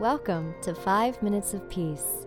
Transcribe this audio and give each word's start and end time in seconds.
Welcome 0.00 0.54
to 0.62 0.74
5 0.74 1.22
Minutes 1.22 1.52
of 1.52 1.68
Peace, 1.68 2.26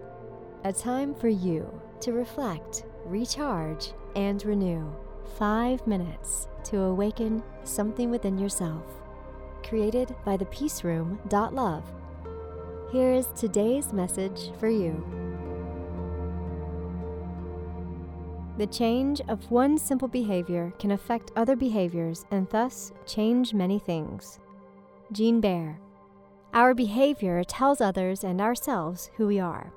a 0.64 0.72
time 0.72 1.16
for 1.16 1.28
you 1.28 1.68
to 2.02 2.14
reflect, 2.14 2.86
recharge, 3.04 3.94
and 4.16 4.46
renew. 4.46 4.94
5 5.40 5.88
minutes 5.88 6.50
to 6.66 6.82
awaken 6.82 7.42
something 7.64 8.12
within 8.12 8.38
yourself. 8.38 8.84
Created 9.68 10.16
by 10.24 10.38
the 10.38 10.46
Peace 10.46 10.84
Room. 10.84 11.20
Love. 11.32 11.84
Here 12.92 13.12
is 13.12 13.26
today's 13.36 13.92
message 13.92 14.52
for 14.60 14.70
you. 14.70 15.04
The 18.60 18.68
change 18.68 19.20
of 19.28 19.50
one 19.50 19.80
simple 19.80 20.08
behavior 20.08 20.72
can 20.78 20.92
affect 20.92 21.32
other 21.36 21.56
behaviors 21.56 22.24
and 22.30 22.48
thus 22.52 22.94
change 23.08 23.52
many 23.52 23.80
things. 23.80 24.40
Jean 25.12 25.42
Baer. 25.42 25.80
Our 26.54 26.76
behavior 26.76 27.44
tells 27.44 27.82
others 27.82 28.24
and 28.24 28.40
ourselves 28.40 29.10
who 29.18 29.26
we 29.26 29.40
are. 29.40 29.74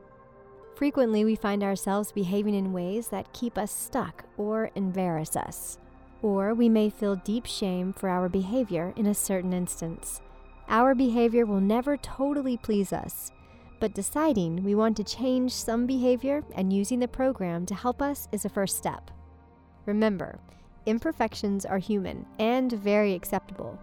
Frequently, 0.75 1.25
we 1.25 1.35
find 1.35 1.63
ourselves 1.63 2.13
behaving 2.13 2.55
in 2.55 2.75
ways 2.75 3.09
that 3.09 3.33
keep 3.33 3.57
us 3.57 3.73
stuck 3.73 4.27
or 4.37 4.71
embarrass 4.75 5.37
us. 5.37 5.79
Or 6.21 6.53
we 6.53 6.69
may 6.69 6.91
feel 6.91 7.17
deep 7.17 7.47
shame 7.47 7.95
for 7.95 8.11
our 8.11 8.29
behavior 8.29 8.93
in 8.95 9.07
a 9.07 9.15
certain 9.15 9.55
instance. 9.55 10.21
Our 10.69 10.95
behavior 10.95 11.47
will 11.47 11.63
never 11.63 11.97
totally 11.97 12.59
please 12.59 12.93
us, 12.93 13.33
but 13.81 13.95
deciding 13.95 14.63
we 14.63 14.75
want 14.75 14.99
to 14.99 15.05
change 15.05 15.53
some 15.53 15.87
behavior 15.87 16.45
and 16.55 16.75
using 16.75 16.99
the 16.99 17.09
program 17.09 17.65
to 17.67 17.75
help 17.75 18.03
us 18.03 18.29
is 18.33 18.45
a 18.45 18.51
first 18.51 18.77
step. 18.77 19.11
Remember, 19.87 20.39
imperfections 20.85 21.65
are 21.65 21.79
human 21.79 22.27
and 22.39 22.71
very 22.71 23.15
acceptable. 23.15 23.79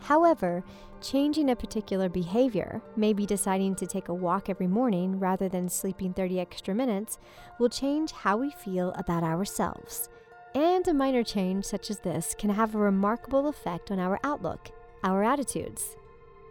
However, 0.00 0.64
changing 1.00 1.50
a 1.50 1.56
particular 1.56 2.08
behavior, 2.08 2.80
maybe 2.96 3.26
deciding 3.26 3.74
to 3.76 3.86
take 3.86 4.08
a 4.08 4.14
walk 4.14 4.48
every 4.48 4.66
morning 4.66 5.18
rather 5.18 5.48
than 5.48 5.68
sleeping 5.68 6.12
30 6.12 6.40
extra 6.40 6.74
minutes, 6.74 7.18
will 7.58 7.68
change 7.68 8.12
how 8.12 8.36
we 8.36 8.50
feel 8.50 8.92
about 8.92 9.22
ourselves. 9.22 10.08
And 10.54 10.86
a 10.88 10.94
minor 10.94 11.22
change 11.22 11.64
such 11.64 11.90
as 11.90 12.00
this 12.00 12.34
can 12.38 12.50
have 12.50 12.74
a 12.74 12.78
remarkable 12.78 13.48
effect 13.48 13.90
on 13.90 13.98
our 13.98 14.18
outlook, 14.24 14.70
our 15.04 15.22
attitudes, 15.22 15.96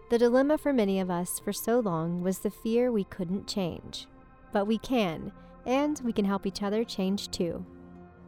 the 0.07 0.19
dilemma 0.19 0.59
for 0.59 0.71
many 0.71 0.99
of 0.99 1.09
us 1.09 1.39
for 1.39 1.51
so 1.51 1.79
long 1.79 2.21
was 2.21 2.39
the 2.39 2.51
fear 2.51 2.91
we 2.91 3.05
couldn't 3.05 3.47
change. 3.47 4.07
But 4.51 4.65
we 4.65 4.77
can, 4.77 5.31
and 5.65 5.99
we 6.03 6.13
can 6.13 6.25
help 6.25 6.45
each 6.45 6.61
other 6.61 6.83
change 6.83 7.31
too. 7.31 7.65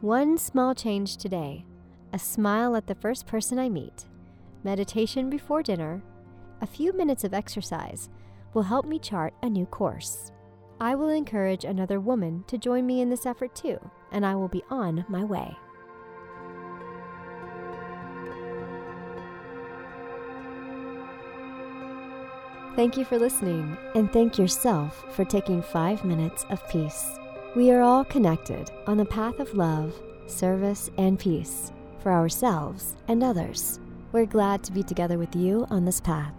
One 0.00 0.38
small 0.38 0.74
change 0.74 1.16
today 1.16 1.64
a 2.12 2.18
smile 2.18 2.74
at 2.74 2.86
the 2.86 2.94
first 2.94 3.26
person 3.26 3.58
I 3.58 3.68
meet, 3.68 4.06
meditation 4.64 5.30
before 5.30 5.62
dinner, 5.62 6.02
a 6.60 6.66
few 6.66 6.92
minutes 6.92 7.24
of 7.24 7.34
exercise 7.34 8.08
will 8.54 8.62
help 8.62 8.86
me 8.86 8.98
chart 8.98 9.34
a 9.42 9.48
new 9.48 9.66
course. 9.66 10.32
I 10.80 10.94
will 10.94 11.08
encourage 11.08 11.64
another 11.64 12.00
woman 12.00 12.44
to 12.46 12.58
join 12.58 12.86
me 12.86 13.00
in 13.00 13.10
this 13.10 13.26
effort 13.26 13.54
too, 13.54 13.78
and 14.12 14.24
I 14.24 14.34
will 14.34 14.48
be 14.48 14.62
on 14.70 15.04
my 15.08 15.24
way. 15.24 15.56
Thank 22.76 22.96
you 22.96 23.04
for 23.04 23.18
listening, 23.18 23.76
and 23.96 24.12
thank 24.12 24.38
yourself 24.38 25.04
for 25.12 25.24
taking 25.24 25.62
five 25.62 26.04
minutes 26.04 26.44
of 26.48 26.66
peace. 26.68 27.18
We 27.56 27.72
are 27.72 27.80
all 27.80 28.04
connected 28.04 28.70
on 28.86 28.96
the 28.96 29.04
path 29.04 29.40
of 29.40 29.54
love, 29.54 30.00
service, 30.26 30.88
and 30.96 31.18
peace 31.18 31.72
for 31.98 32.12
ourselves 32.12 32.94
and 33.08 33.24
others. 33.24 33.80
We're 34.10 34.24
glad 34.24 34.64
to 34.64 34.72
be 34.72 34.82
together 34.82 35.18
with 35.18 35.36
you 35.36 35.66
on 35.68 35.84
this 35.84 36.00
path. 36.00 36.32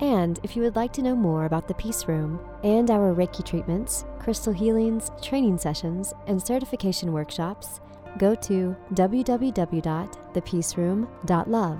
And 0.00 0.40
if 0.42 0.56
you 0.56 0.62
would 0.62 0.74
like 0.74 0.92
to 0.94 1.02
know 1.02 1.14
more 1.14 1.44
about 1.44 1.68
the 1.68 1.74
Peace 1.74 2.08
Room 2.08 2.40
and 2.64 2.90
our 2.90 3.14
Reiki 3.14 3.44
treatments, 3.44 4.04
crystal 4.18 4.52
healings, 4.52 5.12
training 5.22 5.58
sessions, 5.58 6.12
and 6.26 6.42
certification 6.42 7.12
workshops, 7.12 7.80
go 8.18 8.34
to 8.34 8.74
www.thepeaceroom.love. 8.94 11.78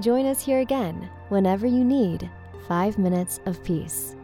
Join 0.00 0.26
us 0.26 0.44
here 0.44 0.60
again 0.60 1.10
whenever 1.30 1.66
you 1.66 1.84
need 1.84 2.30
five 2.68 2.98
minutes 2.98 3.40
of 3.46 3.64
peace. 3.64 4.14